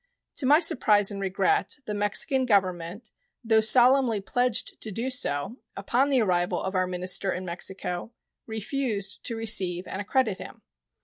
To 0.37 0.47
my 0.47 0.59
surprise 0.59 1.11
and 1.11 1.21
regret 1.21 1.75
the 1.85 1.93
Mexican 1.93 2.47
Government, 2.47 3.11
though 3.43 3.61
solemnly 3.61 4.19
pledged 4.19 4.81
to 4.81 4.91
do 4.91 5.11
so, 5.11 5.57
upon 5.77 6.09
the 6.09 6.23
arrival 6.23 6.59
of 6.59 6.73
our 6.73 6.87
minister 6.87 7.31
in 7.31 7.45
Mexico 7.45 8.11
refused 8.47 9.23
to 9.25 9.35
receive 9.35 9.87
and 9.87 10.01
accredit 10.01 10.39
him. 10.39 10.63